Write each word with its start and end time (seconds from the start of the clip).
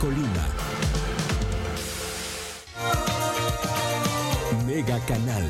Colima. 0.00 0.44
Mega 4.66 4.98
Canal. 5.06 5.46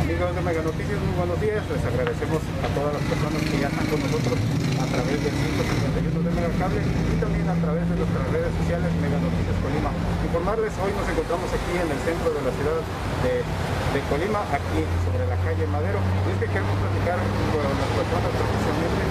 Amigos 0.00 0.34
de 0.34 0.40
Mega 0.42 0.62
Noticias, 0.62 0.98
muy 1.00 1.14
buenos 1.16 1.40
días. 1.40 1.62
Les 1.70 1.84
agradecemos 1.84 2.42
a 2.42 2.68
todas 2.74 2.92
las 2.94 3.04
personas 3.06 3.40
que 3.42 3.56
ya 3.60 3.68
están 3.68 3.86
con 3.86 4.00
nosotros 4.02 4.38
a 4.78 4.86
través 4.90 5.16
del 5.22 5.34
551 5.34 6.22
de 6.22 6.30
Mega 6.34 6.52
Cable 6.58 6.82
y 6.82 7.14
también 7.20 7.46
a 7.48 7.56
través 7.62 7.84
de 7.86 7.94
nuestras 7.94 8.24
redes 8.30 8.52
sociales 8.58 8.90
Mega 8.98 9.18
Noticias 9.22 9.56
Colima. 9.62 9.90
Informarles, 10.26 10.72
hoy 10.82 10.92
nos 10.94 11.06
encontramos 11.06 11.48
aquí 11.50 11.72
en 11.78 11.88
el 11.90 12.00
centro 12.02 12.30
de 12.30 12.40
la 12.42 12.52
ciudad 12.54 12.80
de, 13.26 14.00
Colima, 14.10 14.42
aquí 14.50 14.82
sobre 15.06 15.26
la 15.26 15.38
calle 15.42 15.66
Madero. 15.66 15.98
Y 15.98 16.28
es 16.34 16.38
que 16.38 16.46
queremos 16.46 16.76
platicar 16.78 17.18
con 17.50 17.62
las 17.66 17.90
personas 17.94 18.30
precisamente 18.30 19.09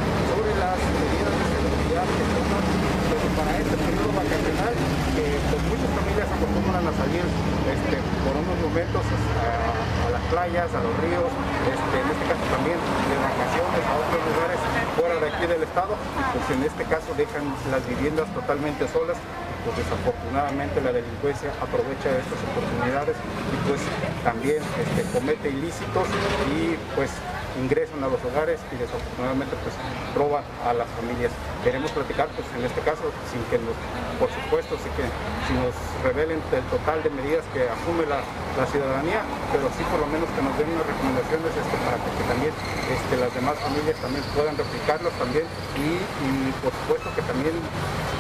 pues, 2.08 3.22
para 3.36 3.52
este 3.60 3.76
periodo 3.76 4.12
vacacional 4.16 4.74
que 5.16 5.26
pues, 5.52 5.62
muchas 5.68 5.92
familias 6.00 6.28
acostumbran 6.32 6.84
a 6.88 6.94
salir 6.96 7.26
este, 7.26 7.96
por 8.24 8.34
unos 8.40 8.58
momentos 8.64 9.04
a, 9.04 10.08
a 10.08 10.10
las 10.16 10.24
playas, 10.32 10.70
a 10.72 10.80
los 10.80 10.94
ríos, 11.04 11.32
este, 11.68 11.96
en 12.00 12.08
este 12.08 12.26
caso 12.30 12.46
también 12.56 12.80
de 12.80 13.16
vacaciones 13.20 13.84
a 13.84 13.94
otros 14.00 14.22
lugares 14.32 14.60
fuera 14.96 15.16
de 15.20 15.28
aquí 15.28 15.46
del 15.48 15.64
estado, 15.64 15.94
pues 15.96 16.46
en 16.56 16.62
este 16.64 16.84
caso 16.88 17.10
dejan 17.20 17.44
las 17.72 17.84
viviendas 17.88 18.28
totalmente 18.32 18.88
solas 18.88 19.18
pues 19.66 19.76
desafortunadamente 19.76 20.80
la 20.80 20.94
delincuencia 20.96 21.52
aprovecha 21.60 22.16
estas 22.16 22.40
oportunidades 22.48 23.16
y 23.52 23.56
pues 23.68 23.82
también 24.24 24.64
este, 24.64 25.04
comete 25.12 25.50
ilícitos 25.52 26.08
y 26.48 26.80
pues 26.96 27.12
ingresan 27.60 28.04
a 28.04 28.08
los 28.08 28.22
hogares 28.24 28.60
y 28.72 28.76
desafortunadamente 28.80 29.56
pues 29.62 29.76
roban 30.16 30.44
a 30.64 30.74
las 30.74 30.88
familias. 30.96 31.32
Queremos 31.64 31.92
platicar 31.92 32.28
pues 32.34 32.48
en 32.56 32.64
este 32.64 32.82
caso 32.82 33.12
sin 33.28 33.44
que 33.52 33.60
nos, 33.60 33.76
por 34.18 34.32
supuesto, 34.32 34.80
sin 34.80 34.92
que 34.96 35.06
si 35.46 35.54
nos 35.60 35.76
revelen 36.04 36.40
el 36.40 36.66
total 36.72 37.04
de 37.04 37.10
medidas 37.12 37.44
que 37.52 37.68
asume 37.68 38.08
la, 38.08 38.24
la 38.56 38.66
ciudadanía, 38.72 39.22
pero 39.52 39.68
sí 39.76 39.84
por 39.92 40.00
lo 40.00 40.08
menos 40.08 40.28
que 40.32 40.42
nos 40.42 40.56
den 40.56 40.72
unas 40.72 40.88
recomendaciones 40.88 41.52
este, 41.52 41.76
para 41.84 41.98
que, 42.00 42.10
también 42.30 42.54
este, 42.90 43.14
las 43.18 43.32
demás 43.36 43.56
familias 43.60 43.98
también 44.00 44.24
puedan 44.32 44.56
replicarlos 44.56 45.14
también 45.20 45.46
y, 45.76 46.00
y 46.00 46.30
por 46.64 46.72
supuesto 46.72 47.08
que 47.16 47.24
también 47.28 47.56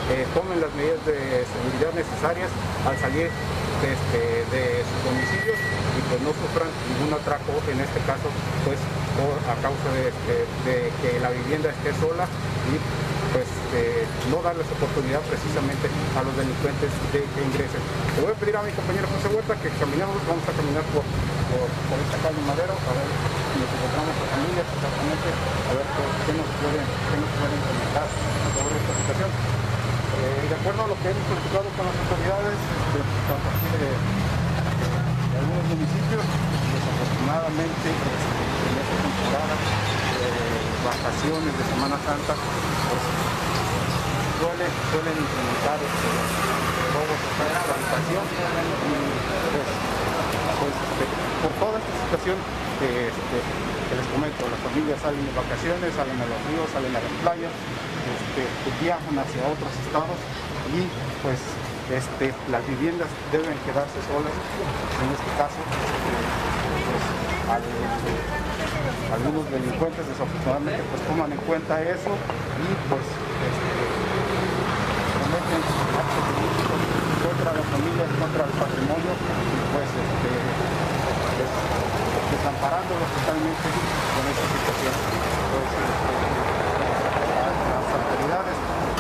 eh, 0.10 0.26
tomen 0.34 0.60
las 0.60 0.74
medidas 0.74 1.00
de 1.06 1.46
seguridad 1.46 1.94
necesarias 1.94 2.50
al 2.82 2.98
salir 2.98 3.30
este, 3.80 4.44
de 4.52 4.84
sus 4.84 5.00
domicilios 5.08 5.56
y 5.56 6.00
pues 6.12 6.20
no 6.22 6.32
sufran 6.36 6.70
ningún 6.92 7.16
atraco 7.16 7.56
en 7.72 7.80
este 7.80 8.00
caso 8.04 8.28
pues 8.68 8.80
por, 9.16 9.36
a 9.48 9.56
causa 9.64 9.88
de, 9.96 10.12
este, 10.12 10.92
que 11.00 11.20
la 11.20 11.32
vivienda 11.32 11.72
esté 11.72 11.96
sola 11.96 12.28
y 12.70 12.76
pues 13.32 13.48
eh, 13.78 14.04
no 14.34 14.42
darles 14.42 14.66
oportunidad 14.74 15.22
precisamente 15.30 15.86
a 16.18 16.26
los 16.26 16.34
delincuentes 16.34 16.90
de 17.14 17.22
que 17.22 17.40
ingresen. 17.46 17.82
Le 18.18 18.26
voy 18.26 18.34
a 18.34 18.38
pedir 18.42 18.58
a 18.58 18.66
mi 18.66 18.74
compañero 18.74 19.06
José 19.06 19.30
Huerta 19.30 19.54
que 19.62 19.70
caminamos, 19.78 20.18
vamos 20.26 20.46
a 20.50 20.54
caminar 20.54 20.84
por, 20.90 21.06
por, 21.06 21.98
esta 22.02 22.18
calle 22.26 22.42
Madero, 22.50 22.74
a 22.74 22.92
ver 22.98 23.06
si 23.06 23.56
nos 23.62 23.70
encontramos 23.70 24.14
a 24.18 24.26
familias 24.34 24.66
exactamente, 24.66 25.30
a 25.30 25.72
ver 25.78 25.88
qué 26.26 26.32
nos 26.34 26.50
pueden, 26.58 26.86
qué 26.90 27.16
nos 27.22 27.32
pueden 27.38 27.60
comentar 27.70 28.08
sobre 28.10 28.76
esta 28.82 28.94
situación. 28.98 29.69
Eh, 30.10 30.50
de 30.50 30.56
acuerdo 30.56 30.82
a 30.84 30.88
lo 30.90 30.98
que 30.98 31.14
hemos 31.14 31.26
platicado 31.30 31.70
con 31.78 31.86
las 31.86 31.96
autoridades, 32.02 32.58
aquí 32.58 33.70
de, 33.78 33.94
algunos 35.38 35.66
municipios, 35.70 36.24
desafortunadamente 36.26 37.88
este, 37.94 38.10
en 38.10 38.76
esta 38.82 38.96
temporada 39.06 39.56
de 39.56 40.30
vacaciones 40.82 41.52
de 41.54 41.64
Semana 41.70 41.98
Santa, 42.02 42.34
pues 42.34 43.04
suele, 44.42 44.66
suelen 44.90 45.16
incrementar 45.16 45.78
este, 45.78 46.10
robos 46.96 47.20
de 47.22 47.46
la 47.54 47.80
y 48.10 48.18
pues, 49.54 49.99
este, 52.10 53.38
que 53.90 53.94
les 53.96 54.08
comento, 54.10 54.42
las 54.50 54.62
familias 54.66 54.98
salen 55.02 55.22
de 55.22 55.34
vacaciones, 55.38 55.90
salen 55.94 56.18
a 56.18 56.26
los 56.26 56.40
ríos, 56.50 56.66
salen 56.74 56.94
a 56.96 57.02
las 57.02 57.14
playas, 57.22 57.54
este, 57.54 58.42
viajan 58.82 59.16
hacia 59.20 59.42
otros 59.46 59.72
estados 59.86 60.18
y 60.74 60.86
pues 61.22 61.38
este, 61.90 62.34
las 62.50 62.62
viviendas 62.70 63.10
deben 63.34 63.58
quedarse 63.66 63.98
solas. 64.10 64.34
En 64.34 65.10
este 65.14 65.30
caso, 65.38 65.58
este, 65.62 66.14
pues, 66.90 67.04
al- 67.50 67.66
algunos 69.10 69.46
delincuentes 69.50 70.06
desafortunadamente 70.06 70.86
pues 70.94 71.02
toman 71.10 71.30
en 71.34 71.42
cuenta 71.50 71.82
eso 71.82 72.14
y 72.14 72.68
pues 72.94 73.06
este, 73.10 73.74
cometen 75.18 75.62
actos 75.66 76.26
contra 77.26 77.50
las 77.58 77.66
familias, 77.74 78.10
contra 78.22 78.44
el 78.46 78.54
patrimonio 78.54 79.12
y 79.18 79.58
pues 79.74 79.90
este, 79.90 80.30
pues, 80.30 81.50
desamparándolos 82.38 83.10
totalmente 83.18 83.66
con 84.14 84.24
esta 84.30 84.46
situación. 84.46 84.94
Pues, 84.94 85.70
este, 85.74 86.14
la- 87.34 87.50
las 87.50 87.88
autoridades 87.98 88.58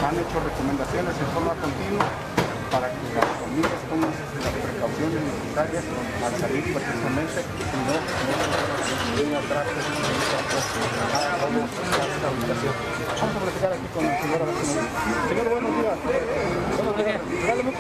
han 0.10 0.16
hecho 0.18 0.38
recomendaciones 0.42 1.14
en 1.22 1.28
forma 1.38 1.54
continua 1.54 2.10
para 2.74 2.90
que 2.90 3.02
las 3.14 3.30
familias 3.46 3.78
tomen 3.94 4.10
las 4.10 4.54
necesarias 5.60 5.84
al 6.24 6.40
salir 6.40 6.64
precisamente 6.64 7.44
no 7.86 7.96
ningún 9.20 9.34
robo 11.42 11.60
a 11.60 12.08
esta 12.08 12.28
habitación. 12.28 12.74
Vamos 13.20 13.36
a 13.36 13.40
platicar 13.40 13.74
aquí 13.74 13.88
con 13.94 14.06
el 14.06 14.12
señor. 14.22 14.40
Señor. 15.28 15.50
Buenos 15.50 15.72
días. 15.76 16.49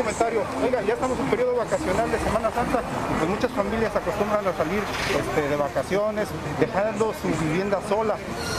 Oiga, 0.09 0.81
ya 0.81 0.96
estamos 0.96 1.20
en 1.20 1.25
periodo 1.28 1.56
vacacional 1.56 2.09
de 2.09 2.18
Semana 2.18 2.50
Santa 2.50 2.81
pues 3.20 3.30
muchas 3.30 3.52
familias 3.52 3.96
acostumbran 3.96 4.42
a 4.42 4.53
salir 4.58 4.81
este, 5.06 5.47
de 5.47 5.56
vacaciones 5.56 6.28
dejando 6.59 7.14
su 7.14 7.28
vivienda 7.46 7.80
sola. 7.88 8.16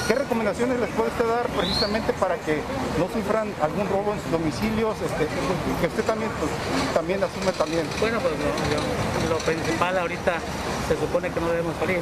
¿Qué 0.07 0.15
recomendaciones 0.15 0.79
les 0.79 0.89
puede 0.91 1.11
usted 1.11 1.27
dar 1.27 1.47
precisamente 1.49 2.13
para 2.13 2.37
que 2.37 2.63
no 3.01 3.11
sufran 3.11 3.51
algún 3.61 3.89
robo 3.91 4.15
en 4.15 4.23
sus 4.23 4.31
domicilios? 4.31 4.95
Este, 5.03 5.27
que 5.27 5.87
usted 5.89 6.05
también, 6.05 6.31
pues, 6.39 6.53
también 6.95 7.19
asume 7.19 7.51
también. 7.51 7.83
Bueno, 7.99 8.21
pues 8.21 8.33
lo 9.29 9.39
principal 9.39 9.99
ahorita 9.99 10.39
se 10.87 10.95
supone 11.03 11.31
que 11.35 11.41
no 11.41 11.49
debemos 11.51 11.75
salir. 11.81 11.99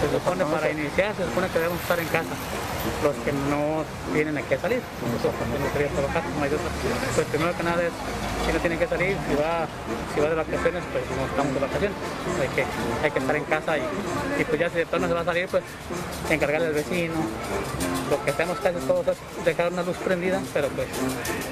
Se 0.00 0.10
supone 0.10 0.44
para 0.44 0.70
iniciar, 0.70 1.14
se 1.16 1.24
supone 1.24 1.48
que 1.48 1.58
debemos 1.58 1.80
estar 1.80 1.98
en 1.98 2.08
casa. 2.08 2.34
Los 3.02 3.14
que 3.24 3.32
no 3.32 3.84
tienen 4.12 4.36
a 4.36 4.42
qué 4.42 4.58
salir. 4.58 4.80
Nosotros 5.00 5.34
no 5.48 5.72
quería 5.72 5.88
trabajar, 5.88 6.22
no 6.36 6.44
hay 6.44 6.52
otra. 6.52 6.68
Pues 7.14 7.26
primero 7.28 7.56
que 7.56 7.62
nada 7.62 7.82
es, 7.82 7.92
si 8.46 8.52
no 8.52 8.58
tienen 8.60 8.78
que 8.78 8.86
salir, 8.86 9.16
si 9.28 9.34
va, 9.36 9.66
si 10.14 10.20
va 10.20 10.28
de 10.28 10.34
vacaciones, 10.34 10.82
pues 10.92 11.04
no 11.16 11.24
estamos 11.24 11.54
de 11.54 11.60
vacaciones. 11.60 11.96
Hay 12.40 12.48
que, 12.48 12.64
hay 13.02 13.10
que 13.10 13.18
estar 13.18 13.36
en 13.36 13.44
casa 13.44 13.78
y, 13.78 13.82
y 14.40 14.44
pues 14.44 14.60
ya 14.60 14.68
si 14.68 14.76
de 14.76 14.86
todo 14.86 15.00
no 15.00 15.08
se 15.08 15.14
va 15.14 15.20
a 15.20 15.24
salir, 15.24 15.48
pues 15.48 15.62
encargarle 16.28 16.66
al 16.68 16.74
vecino. 16.74 17.14
Lo 18.14 18.24
que 18.24 18.30
hacemos 18.30 18.56
casi 18.60 18.78
todos 18.86 19.08
es 19.08 19.44
dejar 19.44 19.72
una 19.72 19.82
luz 19.82 19.96
prendida, 19.96 20.40
pero 20.54 20.68
pues 20.68 20.86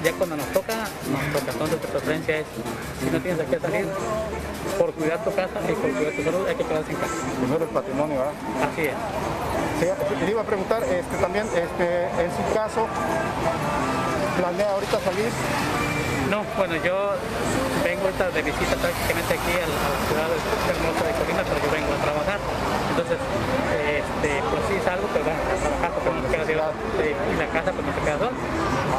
ya 0.01 0.13
cuando 0.13 0.37
nos 0.37 0.47
toca, 0.55 0.87
nos 1.11 1.25
toca. 1.35 1.51
Entonces 1.51 1.77
la 1.83 1.89
preferencia 1.91 2.39
es, 2.39 2.45
si 3.03 3.11
no 3.11 3.19
tienes 3.19 3.41
a 3.41 3.45
qué 3.51 3.59
salir, 3.59 3.85
por 4.79 4.93
cuidar 4.93 5.21
tu 5.25 5.35
casa 5.35 5.59
y 5.67 5.73
por 5.75 5.91
cuidar 5.91 6.13
tu 6.15 6.23
salud, 6.23 6.47
hay 6.47 6.55
que 6.55 6.63
quedarse 6.63 6.91
en 6.91 6.97
casa. 7.03 7.15
Primero 7.35 7.63
el 7.65 7.69
patrimonio, 7.69 8.15
¿verdad? 8.15 8.33
Así 8.63 8.81
es. 8.87 8.95
Sí, 9.75 10.23
le 10.23 10.31
iba 10.31 10.39
a 10.39 10.45
preguntar, 10.45 10.83
este, 10.83 11.15
también, 11.19 11.43
este, 11.51 12.07
en 12.23 12.31
su 12.31 12.43
caso, 12.55 12.87
¿planea 14.39 14.71
ahorita 14.71 15.03
salir? 15.03 15.31
No, 16.31 16.47
bueno, 16.55 16.79
yo 16.79 17.11
vengo 17.83 18.07
ahorita 18.07 18.31
de 18.31 18.41
visita 18.41 18.79
prácticamente 18.79 19.35
aquí 19.35 19.51
a 19.59 19.67
la, 19.67 19.79
ciudad 20.07 20.31
hermosa 20.71 21.03
de 21.03 21.13
Colima, 21.19 21.43
pero 21.43 21.59
yo 21.59 21.69
vengo 21.75 21.91
a 21.91 21.99
trabajar. 22.07 22.39
Entonces, 22.87 23.19
este, 24.03 24.39
pues 24.51 24.61
sí 24.67 24.75
salgo, 24.83 25.07
pero 25.11 25.23
bueno, 25.23 25.39
trabajar 25.39 25.89
porque 25.95 26.09
no 26.11 26.27
queda 26.31 26.71
y 27.03 27.35
la 27.35 27.47
casa 27.51 27.69
pues 27.71 27.83
no 27.83 27.91
se 27.91 28.01
queda 28.03 28.17
sola. 28.19 28.35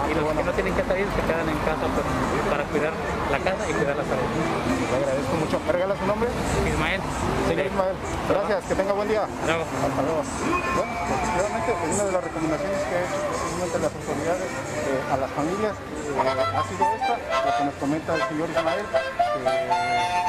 Y 0.05 0.12
los 0.15 0.25
que 0.25 0.45
no 0.45 0.53
tienen 0.53 0.75
que 0.75 0.85
salir 0.85 1.06
se 1.09 1.23
quedan 1.25 1.49
en 1.49 1.61
casa 1.65 1.85
pues, 1.89 2.06
para 2.51 2.65
cuidar 2.69 2.93
la 3.31 3.39
casa 3.41 3.62
y 3.69 3.73
cuidar 3.73 3.97
la 3.97 4.05
salud. 4.05 4.29
Le 4.29 4.97
agradezco 5.01 5.35
mucho. 5.41 5.56
¿Me 5.65 5.73
regala 5.73 5.95
su 5.97 6.06
nombre? 6.06 6.29
Ismael. 6.69 7.01
Señor 7.49 7.67
Ismael, 7.67 7.97
gracias, 8.29 8.65
que 8.69 8.75
tenga 8.75 8.93
buen 8.93 9.09
día. 9.09 9.25
Luego. 9.49 9.65
Hasta 9.65 10.01
luego. 10.05 10.23
Bueno, 10.25 10.93
pues 11.09 11.25
pues, 11.65 11.95
una 11.95 12.05
de 12.05 12.12
las 12.12 12.25
recomendaciones 12.25 12.81
que 12.85 12.95
ha 12.95 13.01
hecho 13.05 13.19
precisamente 13.25 13.77
las 13.81 13.93
autoridades 13.97 14.51
eh, 14.51 15.12
a 15.12 15.17
las 15.17 15.31
familias 15.33 15.73
eh, 15.73 16.21
ha 16.21 16.62
sido 16.69 16.85
esta, 16.95 17.15
lo 17.17 17.51
que 17.56 17.65
nos 17.65 17.75
comenta 17.81 18.15
el 18.15 18.23
señor 18.29 18.49
Ismael, 18.51 18.85
que 18.85 19.41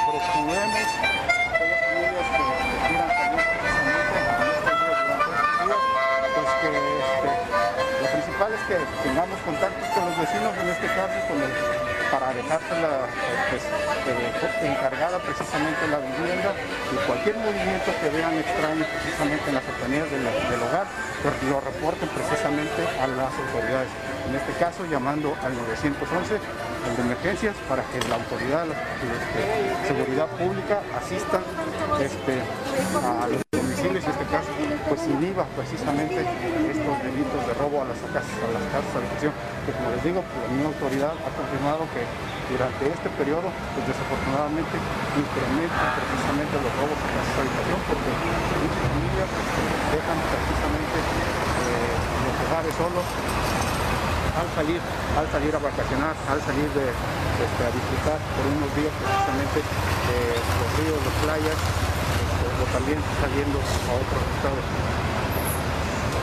procuremos 0.07 1.34
que 8.67 8.77
tengamos 9.03 9.37
contactos 9.45 9.87
con 9.93 10.09
los 10.09 10.17
vecinos, 10.17 10.51
en 10.57 10.69
este 10.69 10.87
caso 10.87 11.15
para 12.11 12.33
dejársela 12.33 13.05
pues, 13.49 13.61
eh, 13.61 14.67
encargada 14.67 15.19
precisamente 15.19 15.87
la 15.89 15.99
vivienda 15.99 16.53
y 16.91 16.95
cualquier 17.05 17.35
movimiento 17.37 17.91
que 18.01 18.09
vean 18.09 18.33
extraño 18.37 18.85
precisamente 18.85 19.49
en 19.49 19.55
las 19.55 19.63
cercanías 19.65 20.09
del, 20.09 20.23
del 20.23 20.61
hogar, 20.63 20.87
pues 21.21 21.33
lo 21.49 21.59
reporten 21.61 22.09
precisamente 22.09 22.81
a 23.01 23.07
las 23.07 23.33
autoridades. 23.33 24.14
En 24.27 24.35
este 24.35 24.53
caso 24.57 24.85
llamando 24.85 25.35
al 25.43 25.53
911, 25.55 26.37
al 26.37 26.95
de 26.97 27.01
emergencias, 27.01 27.55
para 27.69 27.83
que 27.89 28.01
la 28.09 28.15
autoridad 28.15 28.65
de 28.65 28.73
este, 28.73 29.41
seguridad 29.87 30.27
pública 30.37 30.81
asista 30.97 31.41
este, 32.01 32.41
a 33.05 33.27
los 33.29 33.41
domicilios, 33.53 34.03
en 34.03 34.11
este 34.11 34.25
caso, 34.33 34.49
pues 34.89 35.01
inhiba 35.05 35.45
precisamente 35.53 36.25
estos 36.25 36.95
delitos 37.05 37.41
de 37.45 37.53
robo 37.53 37.81
a 37.81 37.85
las 37.85 37.97
casas, 38.09 38.37
a 38.41 38.49
las 38.49 38.65
casas 38.73 38.89
de 38.89 38.97
habitación, 39.05 39.33
que 39.65 39.71
como 39.77 39.89
les 39.93 40.01
digo, 40.01 40.19
la 40.25 40.49
misma 40.49 40.69
autoridad 40.73 41.13
ha 41.13 41.31
confirmado 41.37 41.85
que 41.93 42.01
durante 42.49 42.83
este 42.89 43.09
periodo, 43.17 43.49
pues 43.49 43.83
desafortunadamente 43.85 44.73
incrementan 45.17 45.89
precisamente 46.01 46.53
los 46.61 46.73
robos 46.81 46.97
a 46.97 47.07
casas 47.13 47.33
de 47.33 47.41
habitación, 47.45 47.79
porque 47.89 48.09
muchas 48.61 48.85
familias 48.89 49.29
dejan 49.93 50.17
precisamente 50.33 50.97
eh, 50.97 51.93
los 52.25 52.35
hogares 52.45 52.73
solos 52.77 53.05
al 54.35 54.47
salir, 54.51 54.81
al 55.15 55.27
salir 55.31 55.55
a 55.55 55.59
vacacionar, 55.59 56.13
al 56.27 56.39
salir 56.43 56.67
de, 56.75 56.91
este, 56.91 57.61
a 57.63 57.71
disfrutar 57.71 58.19
por 58.35 58.43
unos 58.51 58.69
días 58.75 58.91
precisamente 58.99 59.59
eh, 59.63 60.35
los 60.35 60.69
ríos, 60.79 60.99
las 60.99 61.15
playas, 61.23 61.55
este, 61.55 62.45
o 62.51 62.65
también 62.75 62.99
saliendo 63.23 63.59
a 63.59 63.91
otros 63.95 64.21
estados. 64.35 64.65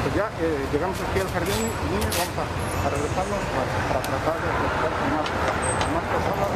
Pues 0.02 0.12
ya 0.18 0.28
eh, 0.44 0.66
llegamos 0.72 0.98
aquí 1.00 1.18
al 1.24 1.30
jardín 1.30 1.62
y 1.62 1.94
vamos 2.04 2.36
a, 2.36 2.44
a 2.44 2.88
para, 2.90 4.00
tratar 4.02 4.36
de 4.40 4.48
platicar 4.60 4.92
con 4.92 5.08
más, 5.16 5.26
más 5.94 6.04
personas 6.10 6.48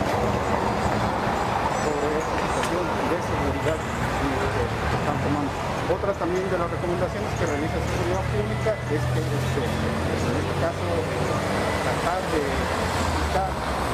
sobre 1.80 2.08
esta 2.20 2.36
situación 2.36 2.84
de 2.84 3.16
seguridad 3.22 3.78
que 3.80 4.96
están 4.98 5.18
tomando. 5.24 5.75
Otras 5.86 6.18
también 6.18 6.42
de 6.50 6.58
las 6.58 6.66
recomendaciones 6.66 7.30
que 7.38 7.46
realiza 7.46 7.78
Seguridad 7.78 8.26
Pública 8.34 8.74
es 8.90 9.02
que 9.06 9.22
este, 9.22 9.62
en 9.62 10.34
este 10.34 10.54
caso 10.58 10.82
tratar 10.82 12.18
de 12.34 12.42
quitar 12.42 13.50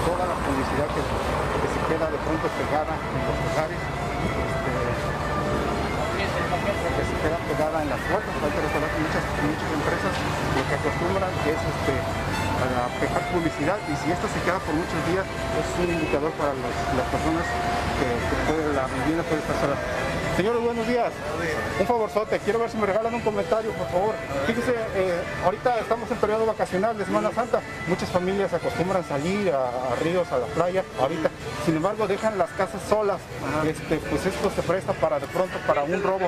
toda 0.09 0.25
la 0.25 0.37
publicidad 0.41 0.89
que, 0.89 1.05
se 1.05 1.81
queda 1.93 2.09
de 2.09 2.17
pronto 2.25 2.49
pegada 2.49 2.97
en 2.97 3.21
los 3.29 3.37
hogares, 3.45 3.77
este, 3.77 4.73
que 6.97 7.05
se 7.05 7.17
queda 7.21 7.37
pegada 7.45 7.85
en 7.85 7.89
las 7.93 8.01
puertas. 8.09 8.33
Hay 8.41 8.53
que 8.57 8.63
recordar 8.73 8.89
que 8.89 9.01
muchas, 9.05 9.25
muchas 9.45 9.71
empresas 9.77 10.13
lo 10.17 10.63
que 10.65 10.75
acostumbran 10.81 11.33
es 11.45 11.61
este, 11.61 11.95
a 12.73 12.89
pegar 13.05 13.21
publicidad 13.37 13.77
y 13.85 13.93
si 14.01 14.09
esto 14.09 14.33
se 14.33 14.41
queda 14.49 14.57
por 14.65 14.73
muchos 14.73 14.97
días 15.13 15.29
es 15.29 15.69
un 15.77 15.93
indicador 15.93 16.33
para 16.41 16.57
las 16.57 17.09
personas 17.13 17.45
que, 18.01 18.17
la 18.73 18.89
vivienda 18.89 19.29
puede 19.29 19.45
estar 19.45 19.61
sola. 19.61 19.77
Señores, 20.37 20.63
buenos 20.63 20.89
días. 20.89 21.13
Un 21.79 21.87
favorzote, 21.87 22.39
quiero 22.39 22.59
ver 22.59 22.71
si 22.71 22.79
me 22.79 22.87
regalan 22.87 23.15
un 23.15 23.21
comentario, 23.21 23.71
por 23.73 23.87
favor. 23.89 24.15
Fíjese, 24.47 24.73
eh, 24.95 25.21
ahorita 25.45 25.79
estamos 25.79 26.11
en 26.11 26.17
periodo 26.17 26.47
vacacional 26.47 26.97
de 26.97 27.05
Semana 27.05 27.31
Santa. 27.33 27.61
Muchas 27.87 28.11
familias 28.11 28.53
acostumbran 28.55 29.05
salir 29.07 29.53
a, 29.53 29.93
a, 29.93 29.97
ríos, 29.97 30.33
a 30.33 30.39
la 30.39 30.47
playa, 30.47 30.85
ahorita. 30.99 31.31
Sin 31.67 31.77
embargo, 31.77 32.07
dejan 32.07 32.39
las 32.39 32.51
casas 32.53 32.81
solas. 32.89 33.21
Este, 33.67 33.99
pues 33.99 34.25
esto 34.25 34.51
se 34.51 34.63
presta 34.63 34.95
para 34.95 35.21
de 35.21 35.27
pronto 35.27 35.59
para 35.67 35.83
un 35.83 36.03
robo. 36.03 36.27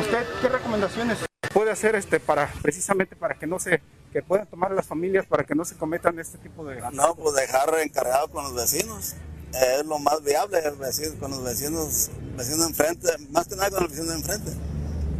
¿Usted 0.00 0.26
qué 0.42 0.48
recomendaciones 0.48 1.18
puede 1.52 1.70
hacer 1.70 1.94
este 1.94 2.18
para 2.18 2.48
precisamente 2.62 3.14
para 3.14 3.36
que 3.36 3.46
no 3.46 3.60
se 3.60 3.80
que 4.12 4.22
puedan 4.22 4.48
tomar 4.48 4.72
las 4.72 4.86
familias 4.86 5.24
para 5.24 5.44
que 5.44 5.54
no 5.54 5.64
se 5.64 5.76
cometan 5.76 6.18
este 6.18 6.36
tipo 6.38 6.64
de 6.64 6.80
no 6.92 7.14
pues 7.14 7.36
dejar 7.36 7.72
encargado 7.80 8.26
con 8.28 8.42
los 8.42 8.54
vecinos 8.56 9.14
es 9.54 9.86
lo 9.86 9.98
más 9.98 10.22
viable 10.22 10.60
con 11.20 11.30
los 11.30 11.42
vecinos, 11.42 12.10
vecinos 12.36 12.66
enfrente, 12.66 13.08
más 13.30 13.46
que 13.46 13.56
nada 13.56 13.70
con 13.70 13.82
los 13.84 13.90
vecinos 13.90 14.08
de 14.10 14.16
enfrente, 14.16 14.52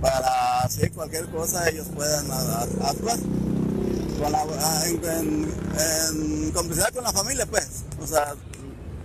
para 0.01 0.61
así 0.61 0.89
cualquier 0.91 1.27
cosa 1.31 1.69
ellos 1.69 1.87
puedan 1.95 2.31
actuar. 2.31 3.19
Con 4.21 4.33
la, 4.33 4.45
en, 4.87 5.05
en, 5.05 5.53
en, 6.47 6.51
complicidad 6.53 6.91
con 6.95 7.03
la 7.03 7.13
familia, 7.13 7.47
pues. 7.47 7.83
O 8.01 8.07
sea, 8.07 8.35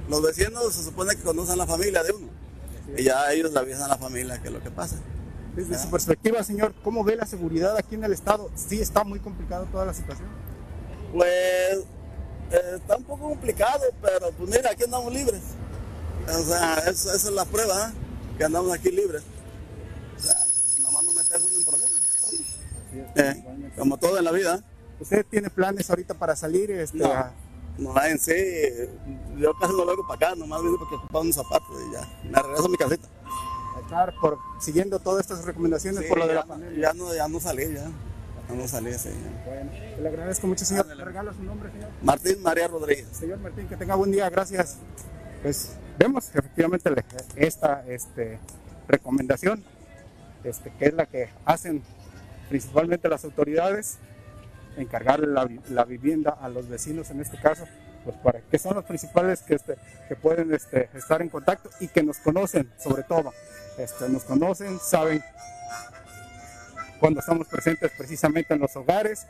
los 0.07 0.21
vecinos 0.21 0.73
se 0.73 0.83
supone 0.83 1.15
que 1.15 1.23
conocen 1.23 1.57
la 1.57 1.65
familia 1.65 2.03
de 2.03 2.11
uno. 2.11 2.27
Y 2.95 3.03
ya 3.03 3.31
ellos 3.31 3.51
le 3.51 3.59
avisan 3.59 3.83
a 3.83 3.87
la 3.87 3.97
familia 3.97 4.41
que 4.41 4.47
es 4.47 4.53
lo 4.53 4.61
que 4.61 4.71
pasa. 4.71 4.97
Desde 5.55 5.79
su 5.79 5.89
perspectiva, 5.89 6.43
señor, 6.43 6.73
¿cómo 6.83 7.03
ve 7.03 7.15
la 7.15 7.25
seguridad 7.25 7.75
aquí 7.75 7.95
en 7.95 8.03
el 8.03 8.13
estado? 8.13 8.49
¿Sí 8.55 8.79
está 8.79 9.03
muy 9.03 9.19
complicado 9.19 9.65
toda 9.71 9.85
la 9.85 9.93
situación? 9.93 10.27
Pues 11.13 11.79
eh, 12.51 12.75
está 12.75 12.97
un 12.97 13.03
poco 13.03 13.29
complicado, 13.29 13.83
pero 14.01 14.31
pues 14.31 14.49
mira, 14.49 14.71
aquí 14.71 14.83
andamos 14.83 15.13
libres. 15.13 15.41
O 16.27 16.43
sea, 16.43 16.77
esa, 16.79 17.15
esa 17.15 17.29
es 17.29 17.31
la 17.31 17.45
prueba, 17.45 17.89
¿eh? 17.89 17.93
que 18.37 18.43
andamos 18.43 18.71
aquí 18.71 18.91
libres. 18.91 19.23
O 20.17 20.21
sea, 20.21 20.35
nomás 20.81 21.03
no 21.03 21.13
meterse 21.13 21.47
en 21.47 21.57
un 21.57 21.63
problema. 21.65 21.97
Eh, 23.15 23.71
como 23.77 23.97
todo 23.97 24.17
en 24.17 24.25
la 24.25 24.31
vida. 24.31 24.63
¿Usted 24.99 25.25
tiene 25.29 25.49
planes 25.49 25.89
ahorita 25.89 26.13
para 26.13 26.35
salir? 26.35 26.71
Este, 26.71 26.97
no, 26.97 27.05
a... 27.05 27.31
no 27.77 28.03
en 28.03 28.19
sí, 28.19 28.33
yo 29.37 29.53
casi 29.59 29.71
no 29.73 29.85
vengo 29.85 30.05
para 30.07 30.27
acá, 30.27 30.35
nomás 30.35 30.61
vine 30.61 30.75
porque 30.77 30.95
ocupaba 30.95 31.21
unos 31.21 31.35
zapatos 31.35 31.69
y 31.87 31.93
ya, 31.93 32.29
me 32.29 32.41
regreso 32.41 32.65
a 32.65 32.69
mi 32.69 32.77
casita. 32.77 33.07
Estar 33.81 34.13
por, 34.19 34.37
siguiendo 34.59 34.99
todas 34.99 35.21
estas 35.21 35.45
recomendaciones 35.45 36.03
Sí, 36.03 36.09
por 36.09 36.19
lo 36.19 36.27
de 36.27 36.33
ya, 36.33 36.39
la 36.41 36.45
pandemia. 36.45 36.81
ya 36.81 36.93
no, 36.93 37.15
ya 37.15 37.27
no 37.29 37.39
salí, 37.39 37.73
ya. 37.73 37.89
Ya 38.49 38.55
no 38.55 38.67
salí, 38.67 38.93
sí. 38.93 39.09
Bueno, 39.45 39.71
le 40.01 40.09
agradezco 40.09 40.47
mucho, 40.47 40.65
señor. 40.65 40.87
¿Le 40.87 41.05
regalo 41.05 41.31
su 41.33 41.43
nombre, 41.43 41.71
señor? 41.71 41.89
Martín 42.01 42.41
María 42.41 42.67
Rodríguez. 42.67 43.07
Señor 43.11 43.37
Martín, 43.39 43.67
que 43.67 43.77
tenga 43.77 43.95
buen 43.95 44.11
día, 44.11 44.29
gracias. 44.29 44.77
Pues 45.43 45.77
vemos 45.99 46.29
efectivamente 46.29 46.89
esta 47.35 47.85
este, 47.87 48.39
recomendación, 48.87 49.63
este, 50.43 50.71
que 50.79 50.85
es 50.85 50.93
la 50.93 51.05
que 51.05 51.29
hacen 51.45 51.83
principalmente 52.49 53.07
las 53.07 53.23
autoridades, 53.23 53.99
encargarle 54.77 55.27
la, 55.27 55.47
la 55.69 55.85
vivienda 55.85 56.31
a 56.31 56.49
los 56.49 56.67
vecinos 56.67 57.11
en 57.11 57.21
este 57.21 57.39
caso, 57.39 57.65
pues 58.03 58.17
para 58.17 58.41
que 58.41 58.57
son 58.57 58.75
los 58.75 58.85
principales 58.85 59.41
que, 59.41 59.55
este, 59.55 59.75
que 60.07 60.15
pueden 60.15 60.53
este, 60.53 60.89
estar 60.95 61.21
en 61.21 61.29
contacto 61.29 61.69
y 61.79 61.87
que 61.87 62.01
nos 62.01 62.17
conocen 62.17 62.71
sobre 62.77 63.03
todo, 63.03 63.31
este, 63.77 64.09
nos 64.09 64.23
conocen, 64.23 64.79
saben 64.79 65.23
cuando 66.99 67.19
estamos 67.19 67.47
presentes 67.47 67.91
precisamente 67.97 68.53
en 68.53 68.59
los 68.59 68.75
hogares, 68.75 69.25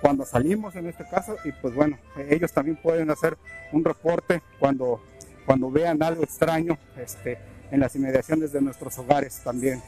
cuando 0.00 0.24
salimos 0.24 0.74
en 0.76 0.86
este 0.86 1.04
caso 1.04 1.36
y 1.44 1.52
pues 1.52 1.74
bueno, 1.74 1.98
ellos 2.28 2.52
también 2.52 2.76
pueden 2.76 3.10
hacer 3.10 3.36
un 3.72 3.84
reporte 3.84 4.42
cuando, 4.58 5.02
cuando 5.44 5.70
vean 5.70 6.02
algo 6.02 6.24
extraño 6.24 6.78
este, 6.96 7.38
en 7.70 7.80
las 7.80 7.94
inmediaciones 7.94 8.52
de 8.52 8.60
nuestros 8.62 8.98
hogares 8.98 9.40
también. 9.44 9.82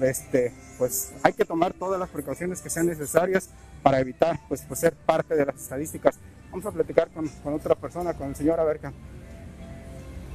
Este, 0.00 0.52
pues 0.78 1.12
hay 1.22 1.32
que 1.32 1.44
tomar 1.44 1.72
todas 1.74 1.98
las 1.98 2.08
precauciones 2.08 2.60
que 2.60 2.70
sean 2.70 2.86
necesarias 2.86 3.50
para 3.82 4.00
evitar 4.00 4.38
pues, 4.48 4.62
pues 4.62 4.80
ser 4.80 4.94
parte 4.94 5.34
de 5.34 5.46
las 5.46 5.56
estadísticas. 5.56 6.18
Vamos 6.50 6.66
a 6.66 6.70
platicar 6.70 7.08
con, 7.10 7.28
con 7.28 7.54
otra 7.54 7.74
persona, 7.74 8.14
con 8.14 8.28
el 8.28 8.36
señor 8.36 8.60
Abercan. 8.60 8.92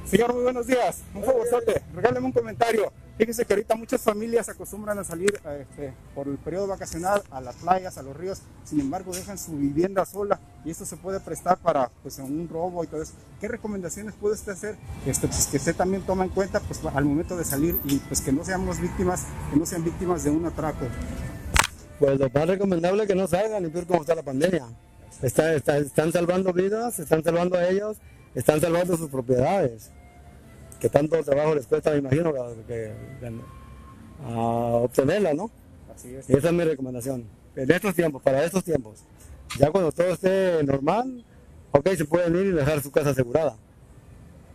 Señor, 0.04 0.34
muy 0.34 0.44
buenos 0.44 0.66
días. 0.66 1.02
Un 1.14 1.24
favorzote, 1.24 1.82
regáleme 1.94 2.26
un 2.26 2.32
comentario. 2.32 2.92
Fíjese 3.18 3.46
que 3.46 3.54
ahorita 3.54 3.76
muchas 3.76 4.02
familias 4.02 4.46
acostumbran 4.50 4.98
a 4.98 5.04
salir 5.04 5.40
este, 5.58 5.94
por 6.14 6.28
el 6.28 6.36
periodo 6.36 6.66
vacacional 6.66 7.22
a 7.30 7.40
las 7.40 7.56
playas, 7.56 7.96
a 7.96 8.02
los 8.02 8.14
ríos, 8.14 8.42
sin 8.64 8.78
embargo 8.80 9.10
dejan 9.14 9.38
su 9.38 9.52
vivienda 9.56 10.04
sola 10.04 10.38
y 10.66 10.70
esto 10.70 10.84
se 10.84 10.96
puede 10.98 11.18
prestar 11.20 11.56
para 11.56 11.90
pues, 12.02 12.18
un 12.18 12.46
robo 12.46 12.84
y 12.84 12.88
todo 12.88 13.00
eso. 13.00 13.14
¿Qué 13.40 13.48
recomendaciones 13.48 14.12
puede 14.20 14.34
usted 14.34 14.52
hacer 14.52 14.76
este, 15.06 15.28
pues, 15.28 15.46
que 15.46 15.56
usted 15.56 15.74
también 15.74 16.02
toma 16.02 16.24
en 16.24 16.30
cuenta 16.30 16.60
pues, 16.60 16.78
al 16.84 17.04
momento 17.06 17.38
de 17.38 17.44
salir 17.44 17.78
y 17.84 17.96
pues 18.00 18.20
que 18.20 18.32
no 18.32 18.44
seamos 18.44 18.78
víctimas, 18.80 19.22
que 19.50 19.58
no 19.58 19.64
sean 19.64 19.82
víctimas 19.82 20.22
de 20.22 20.30
un 20.30 20.44
atraco? 20.44 20.84
Pues 21.98 22.18
lo 22.20 22.28
más 22.28 22.46
recomendable 22.46 23.04
es 23.04 23.08
que 23.08 23.14
no 23.14 23.26
salgan 23.26 23.64
y 23.64 23.68
peor 23.70 23.86
como 23.86 24.02
está 24.02 24.14
la 24.14 24.22
pandemia. 24.22 24.66
Está- 25.22 25.54
están 25.54 26.12
salvando 26.12 26.52
vidas, 26.52 26.98
están 26.98 27.24
salvando 27.24 27.56
a 27.56 27.66
ellos, 27.66 27.96
están 28.34 28.60
salvando 28.60 28.94
sus 28.98 29.08
propiedades. 29.08 29.90
Que 30.80 30.88
tanto 30.88 31.22
trabajo 31.22 31.54
les 31.54 31.66
cuesta, 31.66 31.90
me 31.90 31.98
imagino, 31.98 32.32
que, 32.32 32.92
que- 33.20 33.32
a 34.24 34.30
obtenerla, 34.30 35.34
¿no? 35.34 35.50
Así 35.94 36.14
es. 36.14 36.28
Y 36.28 36.34
esa 36.34 36.48
es 36.48 36.54
mi 36.54 36.64
recomendación. 36.64 37.24
En 37.54 37.70
estos 37.70 37.94
tiempos, 37.94 38.22
para 38.22 38.44
estos 38.44 38.64
tiempos. 38.64 39.00
Ya 39.58 39.70
cuando 39.70 39.92
todo 39.92 40.08
esté 40.08 40.62
normal, 40.64 41.24
ok, 41.72 41.88
se 41.96 42.04
pueden 42.04 42.34
ir 42.36 42.46
y 42.46 42.50
dejar 42.52 42.82
su 42.82 42.90
casa 42.90 43.10
asegurada. 43.10 43.56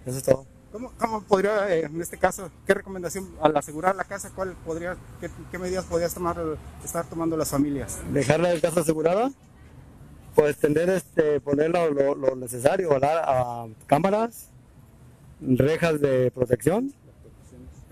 Eso 0.06 0.18
es 0.18 0.24
todo. 0.24 0.46
¿Cómo, 0.72 0.92
cómo 0.98 1.22
podría, 1.24 1.70
eh, 1.75 1.84
en 1.86 2.00
este 2.01 2.18
caso, 2.18 2.50
qué 2.66 2.74
recomendación 2.74 3.30
al 3.42 3.56
asegurar 3.58 3.96
la 3.96 4.04
casa, 4.06 4.32
cuál 4.34 4.56
podría, 4.66 4.96
qué, 5.20 5.30
qué 5.51 5.58
medidas 5.58 5.84
podrías 5.86 6.13
tomar, 6.13 6.38
estar 6.84 7.06
tomando 7.08 7.36
las 7.36 7.50
familias? 7.50 7.98
dejar 8.13 8.40
la 8.40 8.58
casa 8.60 8.80
asegurada, 8.80 9.32
pues 10.34 10.56
tener 10.58 10.90
este, 10.90 11.42
poner 11.42 11.72
lo, 11.72 12.16
lo- 12.16 12.36
necesario, 12.38 12.90
¿verdad? 12.90 13.22
A 13.25 13.68
cámaras, 13.86 14.48
rejas 15.41 16.00
de 16.00 16.31
protección, 16.31 16.91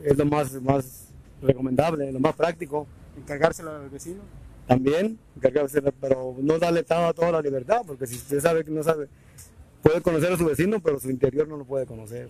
es 0.03 0.17
lo 0.17 0.25
más, 0.25 0.53
más 0.61 1.07
recomendable, 1.41 2.11
lo 2.11 2.19
más 2.19 2.35
práctico. 2.35 2.87
Encargárselo 3.17 3.71
al 3.71 3.89
vecino. 3.89 4.21
También, 4.67 5.17
encargarse, 5.35 5.81
pero 5.99 6.35
no 6.39 6.59
darle 6.59 6.83
toda, 6.83 7.11
toda 7.13 7.31
la 7.33 7.41
libertad, 7.41 7.81
porque 7.85 8.05
si 8.05 8.15
usted 8.15 8.39
sabe 8.39 8.63
que 8.63 8.71
no 8.71 8.83
sabe, 8.83 9.07
puede 9.81 10.01
conocer 10.01 10.31
a 10.31 10.37
su 10.37 10.45
vecino, 10.45 10.79
pero 10.79 10.99
su 10.99 11.09
interior 11.09 11.47
no 11.47 11.57
lo 11.57 11.65
puede 11.65 11.85
conocer. 11.85 12.29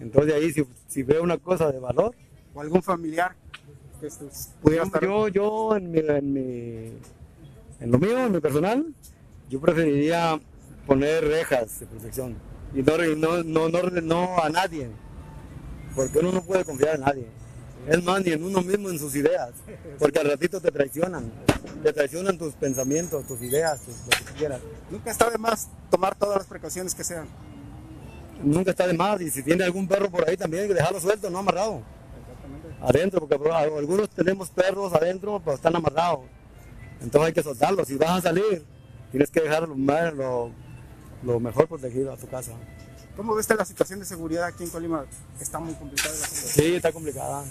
Entonces 0.00 0.34
ahí, 0.34 0.52
si, 0.52 0.64
si 0.88 1.02
ve 1.04 1.20
una 1.20 1.38
cosa 1.38 1.70
de 1.70 1.78
valor, 1.78 2.14
o 2.54 2.60
algún 2.60 2.82
familiar 2.82 3.36
que 4.00 4.08
pudiera 4.60 4.82
estar. 4.84 5.02
Yo, 5.02 5.28
yo 5.28 5.76
en, 5.76 5.90
mi, 5.90 6.00
en, 6.00 6.32
mi- 6.32 6.92
en 7.80 7.90
lo 7.90 7.98
mío, 7.98 8.18
en 8.26 8.32
mi 8.32 8.40
personal, 8.40 8.86
Yo 9.48 9.60
preferiría 9.60 10.40
poner 10.86 11.24
rejas 11.24 11.80
de 11.80 11.86
protección 11.86 12.34
y 12.74 12.82
no, 12.82 13.42
no, 13.44 13.68
no, 13.68 13.82
no, 13.82 14.38
a 14.38 14.48
nadie, 14.48 14.88
porque 15.94 16.18
uno 16.18 16.32
no 16.32 16.42
puede 16.42 16.64
confiar 16.64 16.96
en 16.96 17.00
nadie. 17.02 17.26
Es 17.86 18.02
más, 18.02 18.24
ni 18.24 18.32
en 18.32 18.42
uno 18.42 18.62
mismo, 18.62 18.88
en 18.88 18.98
sus 18.98 19.14
ideas, 19.14 19.50
porque 19.98 20.18
al 20.18 20.30
ratito 20.30 20.60
te 20.60 20.70
traicionan, 20.70 21.30
te 21.82 21.92
traicionan 21.92 22.38
tus 22.38 22.54
pensamientos, 22.54 23.26
tus 23.26 23.40
ideas, 23.42 23.80
lo 23.86 24.26
que 24.26 24.32
quieras. 24.38 24.60
Nunca 24.90 25.10
está 25.10 25.30
de 25.30 25.38
más 25.38 25.68
tomar 25.90 26.14
todas 26.14 26.38
las 26.38 26.46
precauciones 26.46 26.94
que 26.94 27.04
sean. 27.04 27.28
Nunca 28.42 28.70
está 28.70 28.86
de 28.86 28.94
más, 28.94 29.20
y 29.20 29.30
si 29.30 29.42
tiene 29.42 29.64
algún 29.64 29.86
perro 29.86 30.10
por 30.10 30.28
ahí 30.28 30.36
también, 30.36 30.66
dejarlo 30.68 30.98
suelto, 30.98 31.30
no 31.30 31.38
amarrado. 31.38 31.82
Adentro, 32.80 33.20
porque 33.20 33.50
algunos 33.52 34.10
tenemos 34.10 34.50
perros 34.50 34.92
adentro, 34.92 35.40
pero 35.44 35.56
están 35.56 35.76
amarrados. 35.76 36.20
Entonces 37.00 37.28
hay 37.28 37.32
que 37.32 37.42
soltarlos. 37.42 37.86
Si 37.86 37.96
vas 37.96 38.10
a 38.10 38.20
salir, 38.20 38.64
tienes 39.10 39.30
que 39.30 39.40
dejar 39.40 39.68
lo, 39.68 40.50
lo 41.24 41.40
mejor 41.40 41.68
protegido 41.68 42.12
a 42.12 42.16
tu 42.16 42.28
casa. 42.28 42.52
¿Cómo 43.16 43.34
ves 43.34 43.48
la 43.48 43.64
situación 43.64 44.00
de 44.00 44.04
seguridad 44.04 44.44
aquí 44.44 44.64
en 44.64 44.70
Colima? 44.70 45.04
Está 45.40 45.58
muy 45.60 45.74
complicada 45.74 46.10
la 46.10 46.26
Sí, 46.26 46.74
está 46.74 46.92
complicada. 46.92 47.44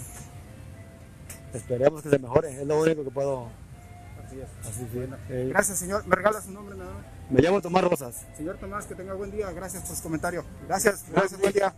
Esperemos 1.54 2.02
que 2.02 2.10
se 2.10 2.18
mejore, 2.18 2.60
es 2.60 2.66
lo 2.66 2.80
único 2.80 3.04
que 3.04 3.10
puedo. 3.10 3.48
Así 4.26 4.40
es. 4.40 4.68
Así 4.68 4.86
es. 5.30 5.48
Gracias, 5.48 5.78
señor. 5.78 6.06
¿Me 6.06 6.16
regala 6.16 6.42
su 6.42 6.50
nombre 6.50 6.76
nada 6.76 6.92
más? 6.92 7.04
Me 7.30 7.40
llamo 7.40 7.62
Tomás 7.62 7.84
Rosas. 7.84 8.26
Señor 8.36 8.58
Tomás, 8.58 8.86
que 8.86 8.94
tenga 8.94 9.14
buen 9.14 9.30
día. 9.30 9.50
Gracias 9.52 9.84
por 9.84 9.96
su 9.96 10.02
comentario. 10.02 10.44
Gracias, 10.66 11.04
gracias, 11.10 11.40
buen 11.40 11.52
día. 11.52 11.74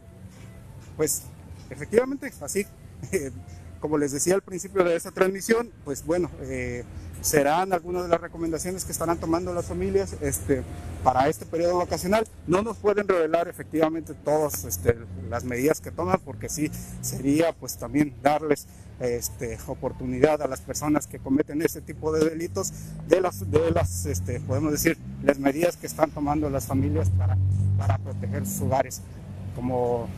Pues, 0.97 1.23
efectivamente, 1.71 2.33
así. 2.41 2.67
Como 3.81 3.99
les 3.99 4.11
decía 4.11 4.35
al 4.35 4.43
principio 4.43 4.83
de 4.83 4.97
esta 4.97 5.13
transmisión, 5.13 5.71
pues 5.85 6.05
bueno, 6.05 6.31
eh, 6.41 6.85
serán 7.21 7.73
algunas 7.73 8.05
de 8.05 8.09
las 8.09 8.21
recomendaciones 8.21 8.85
que 8.85 8.93
estarán 8.93 9.19
tomando 9.19 9.53
las 9.53 9.67
familias 9.67 10.17
este, 10.21 10.63
para 11.03 11.29
este 11.29 11.47
periodo 11.47 11.79
vacacional. 11.79 12.27
No 12.47 12.63
nos 12.63 12.77
pueden 12.77 13.09
revelar 13.09 13.49
efectivamente 13.49 14.15
todas 14.15 14.65
este, 14.65 14.97
las 15.29 15.45
medidas 15.45 15.81
que 15.81 15.91
toman 15.91 16.21
porque 16.25 16.49
sí 16.49 16.71
sería 17.01 17.53
pues 17.53 17.77
también 17.77 18.15
darles 18.23 18.67
este, 19.01 19.59
oportunidad 19.67 20.41
a 20.41 20.47
las 20.47 20.61
personas 20.61 21.07
que 21.07 21.19
cometen 21.19 21.63
este 21.63 21.81
tipo 21.81 22.13
de 22.13 22.31
delitos 22.31 22.73
de 23.09 23.21
las, 23.21 23.51
de 23.51 23.71
las 23.71 24.07
este, 24.07 24.41
podemos 24.41 24.73
decir, 24.73 24.97
las 25.23 25.39
medidas 25.39 25.77
que 25.77 25.87
están 25.87 26.11
tomando 26.11 26.49
las 26.49 26.67
familias 26.67 27.11
para, 27.11 27.37
para 27.79 27.99
proteger 27.99 28.47
sus 28.47 28.63
hogares. 28.63 29.03
Como 29.55 30.09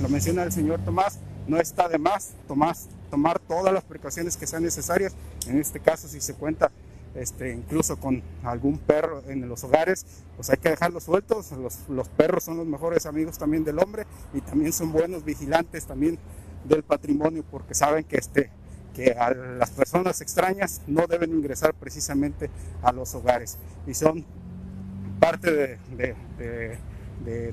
lo 0.00 0.08
menciona 0.08 0.42
el 0.42 0.52
señor 0.52 0.80
Tomás, 0.84 1.18
no 1.46 1.58
está 1.58 1.88
de 1.88 1.98
más 1.98 2.32
Tomás 2.46 2.88
tomar 3.12 3.38
todas 3.40 3.74
las 3.74 3.84
precauciones 3.84 4.38
que 4.38 4.46
sean 4.46 4.62
necesarias. 4.62 5.14
En 5.46 5.58
este 5.58 5.80
caso, 5.80 6.08
si 6.08 6.18
se 6.22 6.32
cuenta 6.32 6.72
este, 7.14 7.52
incluso 7.52 7.98
con 7.98 8.22
algún 8.42 8.78
perro 8.78 9.22
en 9.28 9.46
los 9.46 9.62
hogares, 9.64 10.06
pues 10.34 10.48
hay 10.48 10.56
que 10.56 10.70
dejarlos 10.70 11.02
sueltos. 11.02 11.52
Los, 11.90 12.08
perros 12.08 12.44
son 12.44 12.56
los 12.56 12.66
mejores 12.66 13.04
amigos 13.04 13.36
también 13.36 13.64
del 13.64 13.78
hombre 13.80 14.06
y 14.32 14.40
también 14.40 14.72
son 14.72 14.92
buenos 14.92 15.26
vigilantes 15.26 15.84
también 15.84 16.18
del 16.66 16.82
patrimonio 16.84 17.44
porque 17.50 17.74
saben 17.74 18.04
que, 18.04 18.16
este, 18.16 18.48
que 18.94 19.12
a 19.12 19.34
las 19.34 19.70
personas 19.72 20.22
extrañas 20.22 20.80
no 20.86 21.06
deben 21.06 21.32
ingresar 21.32 21.74
precisamente 21.74 22.48
a 22.82 22.92
los 22.92 23.14
hogares 23.14 23.58
y 23.86 23.92
son 23.92 24.24
parte 25.20 25.52
de, 25.52 26.78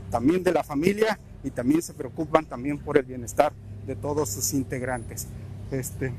también 0.10 0.42
de 0.42 0.54
la 0.54 0.64
familia 0.64 1.20
y 1.44 1.52
también 1.52 1.82
se 1.82 1.94
preocupan 1.94 2.46
también 2.46 2.78
por 2.78 2.98
el 2.98 3.04
bienestar 3.04 3.52
de 3.90 3.96
todos 3.96 4.30
sus 4.30 4.54
integrantes. 4.54 5.28
Este, 5.72 6.12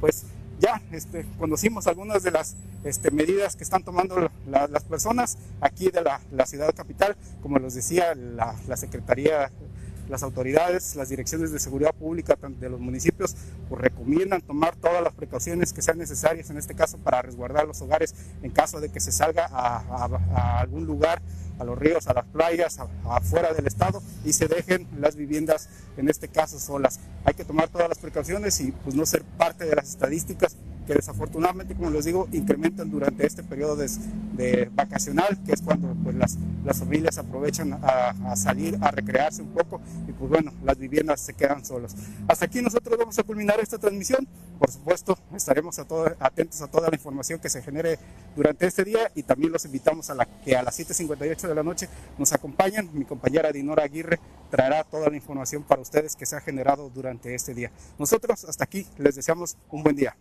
pues 0.00 0.24
ya 0.58 0.82
este, 0.92 1.26
conocimos 1.38 1.86
algunas 1.86 2.22
de 2.22 2.30
las 2.30 2.56
este, 2.84 3.10
medidas 3.10 3.56
que 3.56 3.64
están 3.64 3.82
tomando 3.84 4.30
las 4.46 4.84
personas 4.84 5.38
aquí 5.60 5.90
de 5.90 6.02
la, 6.02 6.46
ciudad 6.46 6.74
capital, 6.74 7.16
como 7.42 7.58
les 7.58 7.74
decía, 7.74 8.14
la, 8.14 8.54
la 8.66 8.76
Secretaría 8.76 9.50
las 10.08 10.22
autoridades, 10.22 10.94
las 10.96 11.08
direcciones 11.08 11.52
de 11.52 11.58
seguridad 11.58 11.94
pública 11.94 12.36
de 12.40 12.68
los 12.68 12.80
municipios, 12.80 13.34
pues 13.68 13.80
recomiendan 13.80 14.42
tomar 14.42 14.76
todas 14.76 15.02
las 15.02 15.12
precauciones 15.14 15.72
que 15.72 15.82
sean 15.82 15.98
necesarias, 15.98 16.50
en 16.50 16.58
este 16.58 16.74
caso 16.74 16.98
para 16.98 17.22
resguardar 17.22 17.66
los 17.66 17.80
hogares 17.80 18.14
en 18.42 18.50
caso 18.50 18.80
de 18.80 18.90
que 18.90 19.00
se 19.00 19.12
salga 19.12 19.48
a, 19.50 20.60
algún 20.60 20.86
lugar, 20.86 21.22
a 21.62 21.64
los 21.64 21.78
ríos, 21.78 22.06
a 22.08 22.12
las 22.12 22.26
playas, 22.26 22.78
afuera 23.04 23.52
del 23.54 23.66
estado 23.66 24.02
y 24.24 24.32
se 24.32 24.48
dejen 24.48 24.86
las 25.00 25.16
viviendas, 25.16 25.68
en 25.96 26.08
este 26.08 26.28
caso 26.28 26.58
solas. 26.58 27.00
Hay 27.24 27.34
que 27.34 27.44
tomar 27.44 27.68
todas 27.68 27.88
las 27.88 27.98
precauciones 27.98 28.60
y 28.60 28.72
pues 28.72 28.94
no 28.94 29.06
ser 29.06 29.22
parte 29.22 29.64
de 29.64 29.76
las 29.76 29.88
estadísticas 29.88 30.56
que 30.86 30.94
desafortunadamente, 30.94 31.74
como 31.74 31.90
les 31.90 32.04
digo, 32.04 32.28
incrementan 32.32 32.90
durante 32.90 33.26
este 33.26 33.42
periodo 33.42 33.76
de, 33.76 34.70
vacacional, 34.74 35.38
que 35.44 35.52
es 35.52 35.62
cuando 35.62 35.94
pues, 36.02 36.16
las, 36.16 36.38
las 36.64 36.78
familias 36.78 37.18
aprovechan 37.18 37.78
a, 37.82 38.36
salir 38.36 38.76
a 38.80 38.90
recrearse 38.90 39.42
un 39.42 39.48
poco 39.48 39.80
y 40.08 40.12
pues 40.12 40.30
bueno, 40.30 40.52
las 40.64 40.78
viviendas 40.78 41.20
se 41.20 41.34
quedan 41.34 41.64
solas. 41.64 41.94
Hasta 42.26 42.46
aquí 42.46 42.62
nosotros 42.62 42.98
vamos 42.98 43.18
a 43.18 43.22
culminar 43.22 43.60
esta 43.60 43.78
transmisión. 43.78 44.26
Por 44.58 44.70
supuesto, 44.70 45.18
estaremos 45.34 45.78
a 45.78 45.84
todo, 45.84 46.14
atentos 46.18 46.60
a 46.62 46.68
toda 46.68 46.88
la 46.88 46.96
información 46.96 47.38
que 47.40 47.48
se 47.48 47.62
genere 47.62 47.98
durante 48.36 48.66
este 48.66 48.84
día 48.84 49.10
y 49.14 49.22
también 49.22 49.52
los 49.52 49.64
invitamos 49.64 50.10
a 50.10 50.14
la, 50.14 50.24
que 50.24 50.56
a 50.56 50.62
las 50.62 50.78
7.58 50.78 51.48
de 51.48 51.54
la 51.54 51.62
noche 51.62 51.88
nos 52.18 52.32
acompañen. 52.32 52.90
Mi 52.92 53.04
compañera 53.04 53.52
Dinora 53.52 53.84
Aguirre 53.84 54.18
traerá 54.50 54.84
toda 54.84 55.10
la 55.10 55.16
información 55.16 55.62
para 55.62 55.82
ustedes 55.82 56.16
que 56.16 56.26
se 56.26 56.36
ha 56.36 56.40
generado 56.40 56.90
durante 56.90 57.34
este 57.34 57.54
día. 57.54 57.70
Nosotros 57.98 58.44
hasta 58.44 58.64
aquí 58.64 58.86
les 58.98 59.16
deseamos 59.16 59.56
un 59.70 59.82
buen 59.82 59.96
día. 59.96 60.16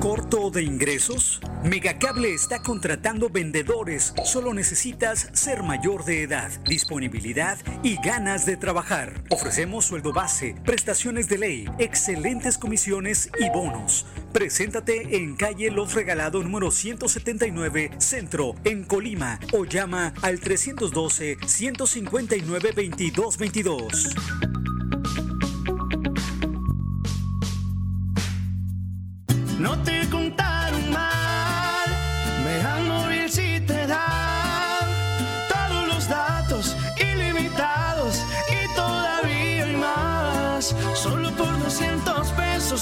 ¿Corto 0.00 0.50
de 0.50 0.62
ingresos? 0.62 1.40
Megacable 1.64 2.32
está 2.32 2.62
contratando 2.62 3.30
vendedores. 3.30 4.14
Solo 4.24 4.54
necesitas 4.54 5.28
ser 5.32 5.64
mayor 5.64 6.04
de 6.04 6.22
edad, 6.22 6.52
disponibilidad 6.66 7.58
y 7.82 7.96
ganas 7.96 8.46
de 8.46 8.56
trabajar. 8.56 9.24
Ofrecemos 9.28 9.86
sueldo 9.86 10.12
base, 10.12 10.54
prestaciones 10.64 11.28
de 11.28 11.38
ley, 11.38 11.68
excelentes 11.78 12.58
comisiones 12.58 13.28
y 13.40 13.50
bonos. 13.50 14.06
Preséntate 14.32 15.16
en 15.16 15.34
calle 15.34 15.72
Los 15.72 15.94
Regalado 15.94 16.44
número 16.44 16.70
179, 16.70 17.90
Centro, 17.98 18.54
en 18.62 18.84
Colima, 18.84 19.40
o 19.52 19.64
llama 19.64 20.14
al 20.22 20.38
312 20.38 21.38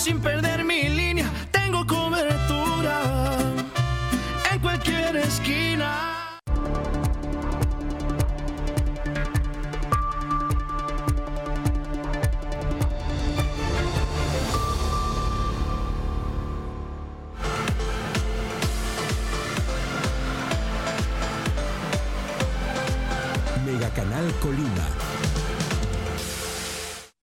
sin 0.07 0.21
perder 0.21 0.36